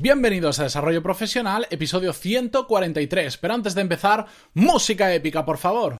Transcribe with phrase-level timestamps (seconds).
[0.00, 3.36] Bienvenidos a Desarrollo Profesional, episodio 143.
[3.36, 5.96] Pero antes de empezar, música épica, por favor.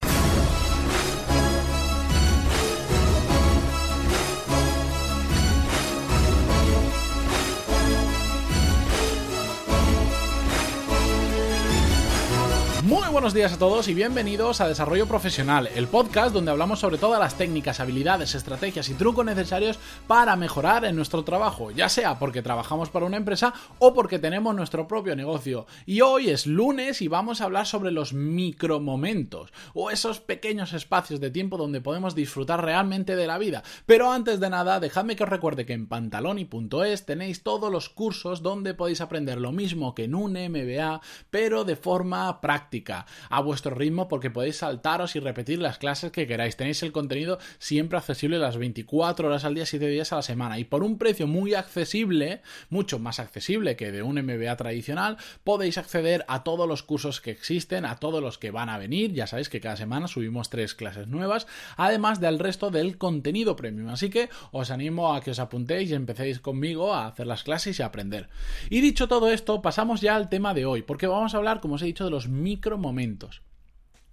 [12.99, 16.99] Muy buenos días a todos y bienvenidos a Desarrollo Profesional, el podcast donde hablamos sobre
[16.99, 22.19] todas las técnicas, habilidades, estrategias y trucos necesarios para mejorar en nuestro trabajo, ya sea
[22.19, 25.67] porque trabajamos para una empresa o porque tenemos nuestro propio negocio.
[25.87, 31.21] Y hoy es lunes y vamos a hablar sobre los micromomentos o esos pequeños espacios
[31.21, 33.63] de tiempo donde podemos disfrutar realmente de la vida.
[33.87, 38.43] Pero antes de nada, dejadme que os recuerde que en pantaloni.es tenéis todos los cursos
[38.43, 43.75] donde podéis aprender lo mismo que en un MBA, pero de forma práctica a vuestro
[43.75, 46.57] ritmo porque podéis saltaros y repetir las clases que queráis.
[46.57, 50.59] Tenéis el contenido siempre accesible las 24 horas al día, 7 días a la semana
[50.59, 55.79] y por un precio muy accesible, mucho más accesible que de un MBA tradicional, podéis
[55.79, 59.13] acceder a todos los cursos que existen, a todos los que van a venir.
[59.13, 63.89] Ya sabéis que cada semana subimos tres clases nuevas, además del resto del contenido premium.
[63.89, 67.79] Así que os animo a que os apuntéis y empecéis conmigo a hacer las clases
[67.79, 68.29] y a aprender.
[68.71, 71.75] Y dicho todo esto, pasamos ya al tema de hoy, porque vamos a hablar, como
[71.75, 73.43] os he dicho, de los micro momentos.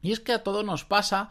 [0.02, 1.30] Y es que a todos nos pasa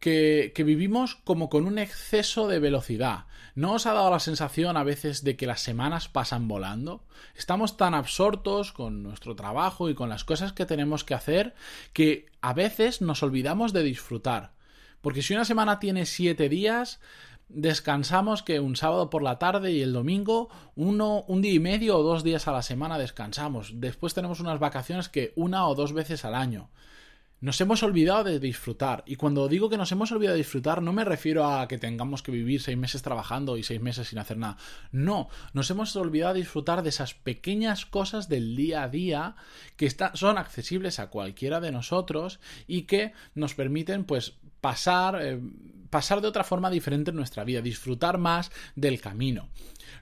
[0.00, 3.26] que, que, vivimos como con un exceso de velocidad.
[3.54, 7.04] ¿No os ha dado la sensación a veces de que las semanas pasan volando?
[7.34, 11.54] Estamos tan absortos con nuestro trabajo y con las cosas que tenemos que hacer
[11.94, 14.52] que a veces nos olvidamos de disfrutar.
[15.00, 17.00] Porque si una semana tiene siete días,
[17.48, 21.96] descansamos que un sábado por la tarde y el domingo uno un día y medio
[21.96, 25.92] o dos días a la semana descansamos después tenemos unas vacaciones que una o dos
[25.92, 26.70] veces al año
[27.40, 29.02] nos hemos olvidado de disfrutar.
[29.06, 32.22] Y cuando digo que nos hemos olvidado de disfrutar, no me refiero a que tengamos
[32.22, 34.56] que vivir seis meses trabajando y seis meses sin hacer nada.
[34.90, 39.36] No, nos hemos olvidado de disfrutar de esas pequeñas cosas del día a día
[39.76, 45.38] que son accesibles a cualquiera de nosotros y que nos permiten, pues, pasar, eh,
[45.90, 49.48] pasar de otra forma diferente en nuestra vida, disfrutar más del camino.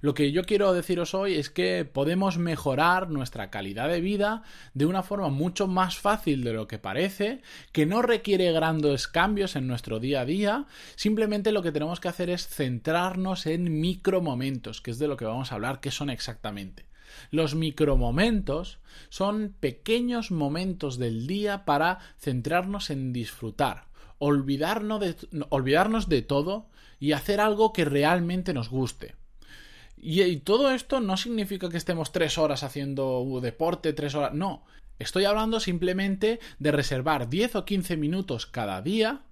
[0.01, 4.43] Lo que yo quiero deciros hoy es que podemos mejorar nuestra calidad de vida
[4.75, 7.41] de una forma mucho más fácil de lo que parece,
[7.73, 12.09] que no requiere grandes cambios en nuestro día a día, simplemente lo que tenemos que
[12.09, 16.11] hacer es centrarnos en micromomentos, que es de lo que vamos a hablar, que son
[16.11, 16.87] exactamente.
[17.31, 18.79] Los micromomentos
[19.09, 23.87] son pequeños momentos del día para centrarnos en disfrutar,
[24.25, 25.17] olvidarnos de,
[25.51, 26.67] olvidarnos de todo
[26.99, 29.15] y hacer algo que realmente nos guste.
[29.97, 34.35] Y, todo esto no significa que estemos tres horas haciendo deporte, tres horas.
[34.35, 34.65] No.
[34.99, 39.23] Estoy hablando simplemente de reservar 10 o 15 minutos cada día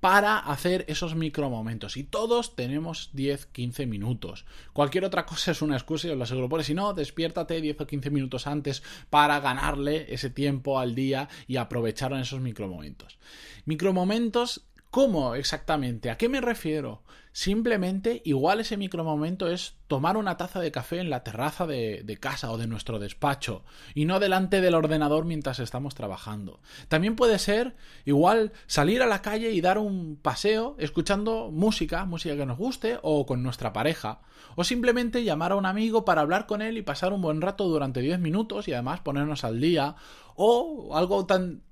[0.00, 1.96] para hacer esos micromomentos.
[1.96, 4.44] Y todos tenemos 10-15 minutos.
[4.72, 6.48] Cualquier otra cosa es una excusa y os lo aseguro.
[6.48, 11.28] Porque si no, despiértate 10 o 15 minutos antes para ganarle ese tiempo al día
[11.46, 13.18] y aprovechar esos micromomentos.
[13.64, 16.10] Micromomentos ¿Cómo exactamente?
[16.10, 17.02] ¿A qué me refiero?
[17.32, 22.50] Simplemente, igual ese micromomento es tomar una taza de café en la terraza de, casa
[22.50, 26.60] o de nuestro despacho y no delante del ordenador mientras estamos trabajando.
[26.88, 32.36] También puede ser, igual, salir a la calle y dar un paseo escuchando música, música
[32.36, 34.20] que nos guste o con nuestra pareja.
[34.56, 37.68] O simplemente llamar a un amigo para hablar con él y pasar un buen rato
[37.68, 39.96] durante 10 minutos y además ponernos al día
[40.40, 41.62] o algo tan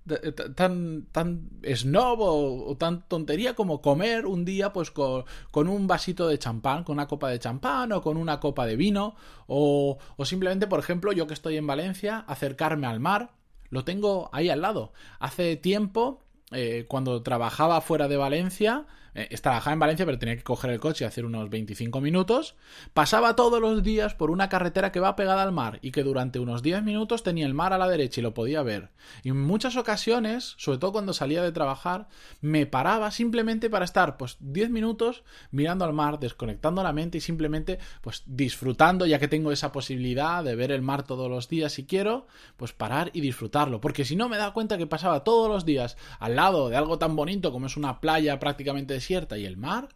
[0.56, 5.25] tan tan snob o, tan tontería como comer un día pues con,
[5.56, 8.77] con, un vasito de champán, con una copa de champán o con una copa de
[8.77, 13.31] vino o, o simplemente por ejemplo yo que estoy en Valencia acercarme al mar.
[13.71, 14.93] Lo tengo ahí al lado.
[15.19, 16.22] Hace tiempo
[16.53, 20.78] eh, cuando trabajaba fuera de Valencia eh, trabajaba en Valencia, pero tenía que coger el
[20.78, 22.54] coche y hacer unos 25 minutos.
[22.93, 26.38] Pasaba todos los días por una carretera que va pegada al mar y que durante
[26.38, 28.91] unos 10 minutos tenía el mar a la derecha y lo podía ver.
[29.22, 32.09] Y en muchas ocasiones, sobre todo cuando salía de trabajar,
[32.43, 37.22] me paraba simplemente para estar pues 10 minutos mirando al mar, desconectando la mente y
[37.22, 41.72] simplemente pues disfrutando, ya que tengo esa posibilidad de ver el mar todos los días
[41.72, 42.26] si quiero,
[42.58, 43.81] pues parar y disfrutarlo.
[43.81, 46.99] Porque si no me da cuenta que pasaba todos los días al lado de algo
[46.99, 49.88] tan bonito como es una playa prácticamente y el mar.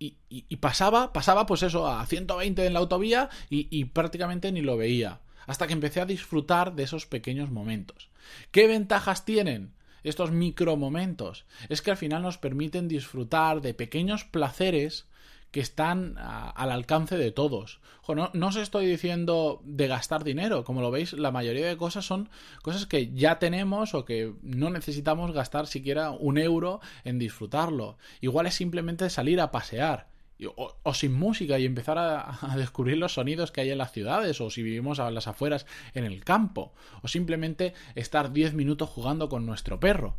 [0.00, 4.76] Y, pasaba, pasaba pues eso, a 120 en la autovía y, y prácticamente ni lo
[4.76, 5.20] veía.
[5.46, 8.10] Hasta que empecé a disfrutar de esos pequeños momentos.
[8.52, 9.74] ¿Qué ventajas tienen?
[10.04, 15.06] estos micromomentos es que al final nos permiten disfrutar de pequeños placeres
[15.50, 17.80] que están al alcance de todos.
[18.06, 22.04] no, no, os estoy diciendo de gastar dinero, como lo veis, la mayoría de cosas
[22.04, 22.28] son
[22.62, 27.98] cosas que ya tenemos o que no necesitamos gastar siquiera un euro en disfrutarlo.
[28.20, 30.08] Igual es simplemente salir a pasear
[30.56, 34.50] o, sin música y empezar a, descubrir los sonidos que hay en las ciudades o
[34.50, 36.72] si vivimos a las afueras en el campo
[37.02, 40.16] o simplemente estar 10 minutos jugando con nuestro perro.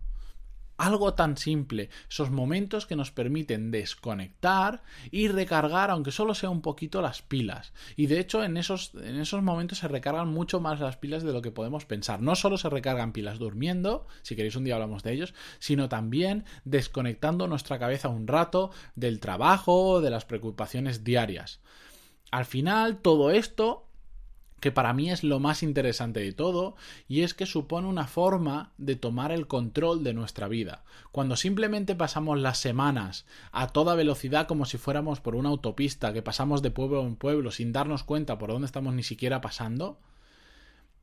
[0.80, 4.82] Algo tan simple, esos momentos que nos permiten desconectar
[5.12, 7.74] y recargar, aunque solo sea un poquito, las pilas.
[7.98, 11.34] Y de hecho, en esos, en esos momentos se recargan mucho más las pilas de
[11.34, 12.22] lo que podemos pensar.
[12.22, 16.46] No solo se recargan pilas durmiendo, si queréis un día hablamos de ellos, sino también
[16.64, 21.60] desconectando nuestra cabeza un rato del trabajo, de las preocupaciones diarias.
[22.32, 23.89] Al final, todo esto
[24.60, 26.76] que para mí es lo más interesante de todo,
[27.08, 30.84] y es que supone una forma de tomar el control de nuestra vida.
[31.12, 36.22] Cuando simplemente pasamos las semanas a toda velocidad como si fuéramos por una autopista, que
[36.22, 40.00] pasamos de pueblo en pueblo sin darnos cuenta por dónde estamos ni siquiera pasando,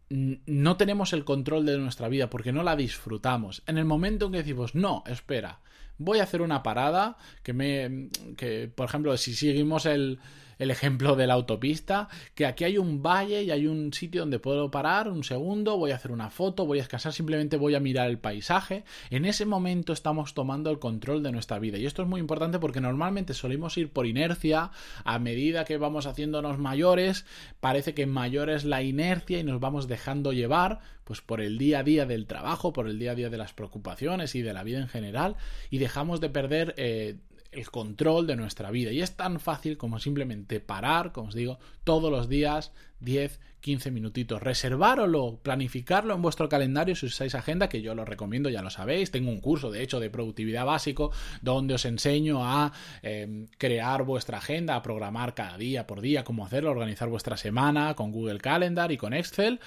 [0.08, 3.62] no tenemos el control de nuestra vida porque no la disfrutamos.
[3.66, 5.60] En el momento en que decimos, no, espera,
[5.98, 10.18] voy a hacer una parada, que me, que por ejemplo, si seguimos el,
[10.58, 14.38] el ejemplo de la autopista, que aquí hay un valle y hay un sitio donde
[14.38, 17.80] puedo parar un segundo, voy a hacer una foto, voy a descansar, simplemente voy a
[17.80, 18.84] mirar el paisaje.
[19.10, 21.78] En ese momento estamos tomando el control de nuestra vida.
[21.78, 24.70] Y esto es muy importante porque normalmente solemos ir por inercia,
[25.04, 27.26] a medida que vamos haciéndonos mayores,
[27.60, 31.78] parece que mayor es la inercia y nos vamos dejando llevar pues por el día
[31.78, 34.64] a día del trabajo, por el día a día de las preocupaciones y de la
[34.64, 35.36] vida en general,
[35.70, 37.14] y dejamos de perder eh,
[37.52, 38.90] el control de nuestra vida.
[38.90, 43.92] Y es tan fácil como simplemente parar, como os digo, todos los días 10, 15
[43.92, 44.42] minutitos.
[44.42, 49.12] Reservároslo, planificarlo en vuestro calendario si usáis agenda, que yo lo recomiendo, ya lo sabéis.
[49.12, 52.72] Tengo un curso, de hecho, de productividad básico, donde os enseño a
[53.02, 57.94] em, crear vuestra agenda, a programar cada día por día, cómo hacerlo, organizar vuestra semana
[57.94, 59.60] con Google Calendar y con Excel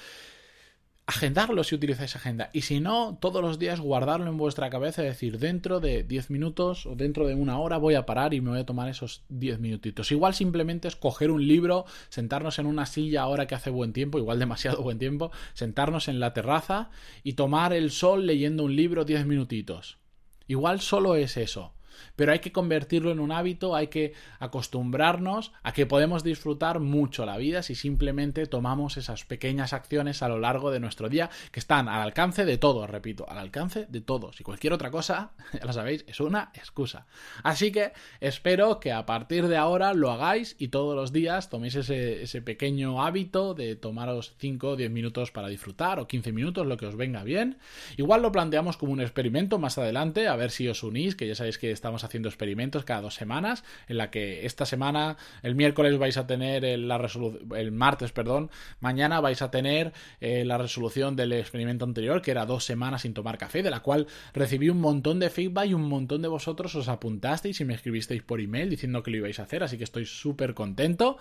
[1.10, 2.50] agendarlo si utilizáis agenda.
[2.52, 6.30] Y si no, todos los días guardarlo en vuestra cabeza y decir, dentro de 10
[6.30, 9.24] minutos o dentro de una hora voy a parar y me voy a tomar esos
[9.28, 10.12] 10 minutitos.
[10.12, 14.18] Igual simplemente es coger un libro, sentarnos en una silla ahora que hace buen tiempo,
[14.18, 16.90] igual demasiado buen tiempo, sentarnos en la terraza
[17.24, 19.98] y tomar el sol leyendo un libro 10 minutitos.
[20.46, 21.72] Igual solo es eso
[22.16, 27.26] pero hay que convertirlo en un hábito, hay que acostumbrarnos a que podemos disfrutar mucho
[27.26, 31.60] la vida si simplemente tomamos esas pequeñas acciones a lo largo de nuestro día que
[31.60, 34.40] están al alcance de todos, repito, al alcance de todos.
[34.40, 37.06] Y cualquier otra cosa, ya lo sabéis, es una excusa.
[37.42, 41.74] Así que espero que a partir de ahora lo hagáis y todos los días toméis
[41.74, 46.66] ese, ese pequeño hábito de tomaros 5 o 10 minutos para disfrutar o 15 minutos,
[46.66, 47.58] lo que os venga bien.
[47.96, 51.34] Igual lo planteamos como un experimento más adelante, a ver si os unís, que ya
[51.34, 55.56] sabéis que está estamos haciendo experimentos cada dos semanas, en la que esta semana, el
[55.56, 58.48] miércoles vais a tener la resolución, el martes, perdón,
[58.78, 63.12] mañana vais a tener eh, la resolución del experimento anterior, que era dos semanas sin
[63.12, 66.72] tomar café, de la cual recibí un montón de feedback y un montón de vosotros
[66.76, 69.84] os apuntasteis y me escribisteis por email diciendo que lo ibais a hacer, así que
[69.84, 71.18] estoy súper contento.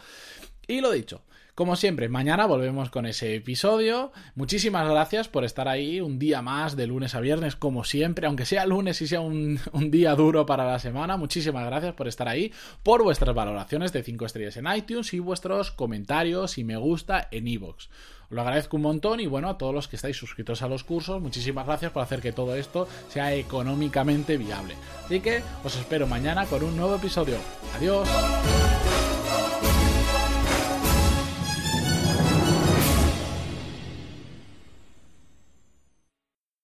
[0.68, 1.24] Y lo dicho,
[1.60, 4.14] como siempre, mañana volvemos con ese episodio.
[4.34, 8.46] Muchísimas gracias por estar ahí un día más de lunes a viernes, como siempre, aunque
[8.46, 9.60] sea lunes y sea un,
[9.92, 11.18] día duro para la semana.
[11.18, 15.72] Muchísimas gracias por estar ahí, por vuestras valoraciones de 5 estrellas en iTunes y vuestros
[15.72, 17.90] comentarios y me gusta en iVoox.
[18.30, 21.22] lo agradezco un montón y bueno, a todos los que estáis suscritos a los cursos,
[21.22, 24.76] muchísimas gracias por hacer que todo esto sea económicamente viable.
[25.04, 27.36] Así que os espero mañana con un nuevo episodio.
[27.76, 28.08] Adiós.